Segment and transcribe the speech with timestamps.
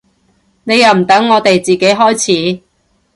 [0.63, 2.63] 你又唔等我哋自己開始